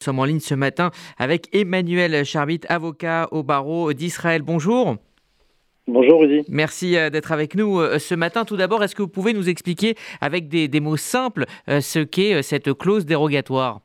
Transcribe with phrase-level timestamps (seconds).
[0.00, 4.40] Nous sommes en ligne ce matin avec Emmanuel Charbit, avocat au barreau d'Israël.
[4.40, 4.96] Bonjour.
[5.86, 6.40] Bonjour Rudy.
[6.48, 8.46] Merci euh, d'être avec nous euh, ce matin.
[8.46, 12.40] Tout d'abord, est-ce que vous pouvez nous expliquer avec des, mots simples euh, ce qu'est
[12.40, 13.80] cette clause dérogatoire?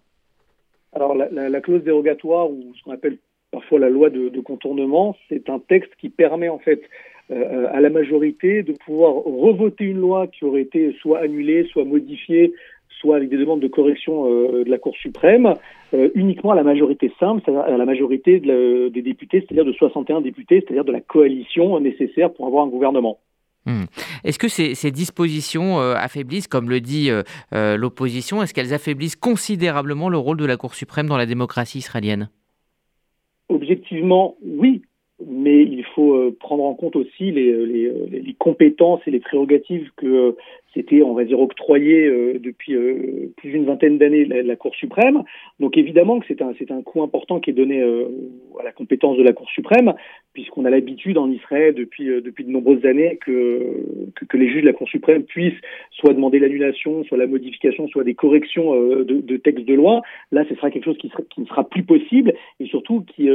[0.94, 3.18] Alors la, clause dérogatoire, ou ce qu'on appelle
[3.52, 6.82] parfois la loi de, de contournement, c'est un texte qui permet en fait
[7.30, 12.54] à la majorité de pouvoir revoter une loi qui aurait été soit annulée, soit modifiée
[13.06, 15.54] soit avec des demandes de correction euh, de la Cour suprême,
[15.94, 20.22] euh, uniquement à la majorité simple, c'est-à-dire à la majorité des députés, c'est-à-dire de 61
[20.22, 23.20] députés, c'est-à-dire de la coalition nécessaire pour avoir un gouvernement.
[23.68, 23.86] Hmm.
[24.24, 27.10] Est-ce que ces, dispositions euh, affaiblissent, comme le dit
[27.52, 32.30] l'opposition, est-ce qu'elles affaiblissent considérablement le rôle de la Cour suprême dans la démocratie israélienne?
[33.50, 34.82] Objectivement, oui,
[35.26, 40.36] mais il faut prendre en compte aussi les, les, compétences et les prérogatives que
[40.76, 44.76] c'était, on va dire, octroyé euh, depuis euh, plus d'une vingtaine d'années la, la, Cour
[44.76, 45.24] suprême.
[45.60, 48.08] Donc évidemment que c'est un, c'est un coût important qui est donné euh,
[48.60, 49.94] à la compétence de la Cour suprême,
[50.36, 53.84] puisqu'on a l'habitude en Israël depuis, depuis de nombreuses années que,
[54.34, 55.60] les juges de la Cour suprême puissent
[55.92, 60.02] soit demander l'annulation, soit la modification, soit des corrections de, de, textes de loi.
[60.32, 63.30] Là, ce sera quelque chose qui, ne sera plus possible et surtout qui,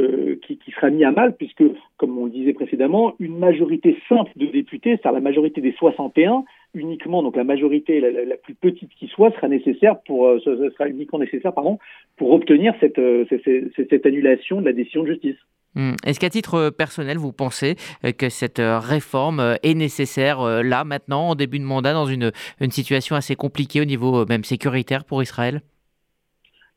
[0.45, 1.63] qui, sera mis à mal, puisque,
[1.97, 6.43] comme on le disait précédemment, une majorité simple de députés, c'est-à-dire la majorité des 61,
[6.73, 11.19] uniquement, donc la majorité la, plus petite qui soit, sera nécessaire pour, euh, sera uniquement
[11.19, 11.79] nécessaire, pardon,
[12.17, 15.37] pour obtenir euh, cette, annulation de la décision de justice.
[15.75, 15.93] Hmm.
[16.05, 17.75] Est-ce qu'à titre euh, personnel, vous pensez
[18.17, 23.15] que cette réforme est nécessaire là, maintenant, en début de mandat, dans une, une situation
[23.15, 25.61] assez compliquée au niveau même sécuritaire pour Israël?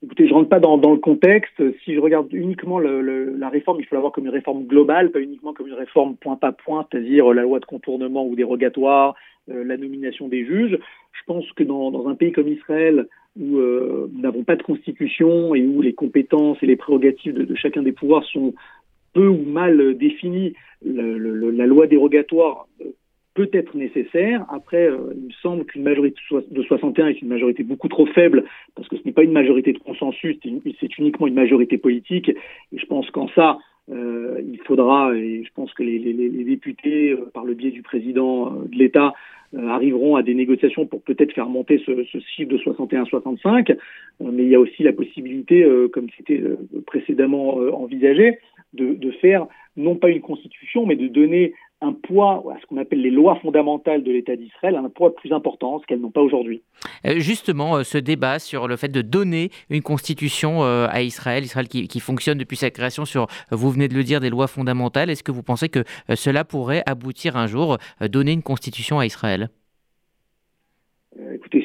[0.05, 1.63] Écoutez, je ne rentre pas dans, le contexte.
[1.83, 5.21] Si je regarde uniquement la réforme, il faut la voir comme une réforme globale, pas
[5.21, 9.15] uniquement comme une réforme point par point, c'est-à-dire la loi de contournement ou dérogatoire,
[9.51, 10.79] euh, la nomination des juges.
[11.13, 13.07] Je pense que dans, un pays comme Israël,
[13.41, 17.55] où euh, nous n'avons pas de constitution et où les compétences et les prérogatives de
[17.55, 18.53] chacun des pouvoirs sont
[19.15, 22.91] peu ou mal le, la loi dérogatoire euh,
[23.35, 24.45] peut être nécessaire.
[24.49, 28.45] Après, il me semble qu'une majorité de 61 est une majorité beaucoup trop faible,
[28.77, 30.37] parce que ce n'est pas une majorité de consensus,
[30.81, 32.29] c'est uniquement une majorité politique.
[32.29, 33.59] Et je pense qu'en ça,
[33.93, 35.99] euh, il faudra, et je pense que les,
[36.45, 39.13] députés, euh, par le biais du président euh, de l'État,
[39.69, 43.77] arriveront à des négociations pour peut-être faire monter ce, ce chiffre de 61-65.
[44.21, 46.43] mais il y a aussi la possibilité, comme c'était
[46.89, 48.41] précédemment envisagé,
[48.73, 49.47] de, de, faire
[49.77, 54.03] non pas une constitution, mais de donner un poids ce qu'on appelle les lois fondamentales
[54.03, 56.63] de l'État d'Israël, un poids plus important, ce qu'elles n'ont pas aujourd'hui.
[57.07, 61.45] Euh, justement, euh, ce débat sur le fait de donner une constitution euh, à Israël,
[61.45, 65.11] Israël qui, fonctionne depuis sa création sur, vous venez de le dire, des lois fondamentales,
[65.11, 69.49] est-ce que vous pensez que cela pourrait aboutir un jour, donner une constitution à Israël?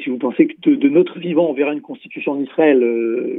[0.09, 2.83] Vous pensez que de, notre vivant, on verra une constitution en Israël,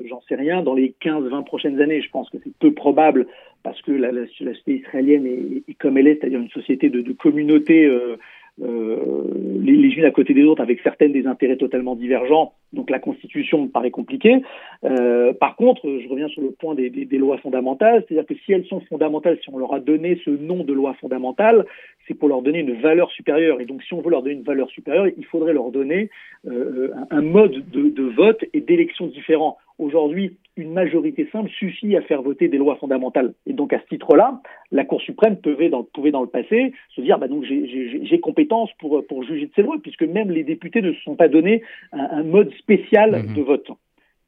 [0.08, 0.62] j'en sais rien.
[0.62, 3.26] Dans les 15-20 prochaines années, je pense que c'est peu probable
[3.62, 7.84] parce que la, société israélienne est, comme elle est, c'est-à-dire une société de, de communautés,
[7.84, 8.16] euh, euh,
[8.60, 12.53] les, les, unes à côté des autres, avec certaines des intérêts totalement divergents.
[12.72, 14.43] Donc la Constitution me paraît compliquée.
[14.84, 18.66] Euh, par contre, je reviens sur le point des, lois fondamentales, c'est-à-dire que si elles
[18.66, 21.66] sont fondamentales, si on leur a donné ce nom de loi fondamentale,
[22.06, 23.60] c'est pour leur donner une valeur supérieure.
[23.60, 26.10] Et donc si on veut leur donner une valeur supérieure, il faudrait leur donner
[26.47, 29.59] euh, un, un, mode de, de vote et d'élection différent.
[29.81, 33.33] Aujourd'hui, une majorité simple suffit à faire voter des lois fondamentales.
[33.47, 34.43] Et donc, à ce titre-là,
[34.73, 38.69] la Cour suprême pouvait dans, pouvait dans le passé se dire, bah donc j'ai compétence
[38.79, 41.63] pour, pour juger de ces lois, puisque même les députés ne se sont pas donné
[41.93, 43.35] un, mode spécial mmh.
[43.35, 43.71] de vote.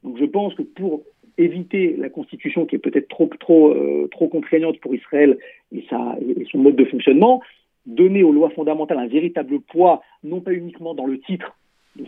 [0.03, 1.03] Donc, je pense que pour
[1.37, 5.37] éviter la Constitution qui est peut-être trop, trop, euh, trop contraignante pour Israël
[5.71, 7.41] et, sa, et son mode de fonctionnement,
[7.85, 11.55] donner aux lois fondamentales un véritable poids, non pas uniquement dans le titre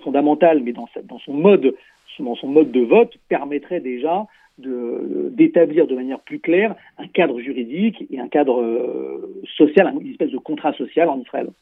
[0.04, 1.76] fondamental, mais dans, dans son mode
[2.24, 4.26] dans son mode de vote, permettrait déjà
[4.58, 10.32] d'établir de, manière plus claire un cadre juridique et un cadre euh, social, une espèce
[10.32, 11.50] de contrat social en Israël.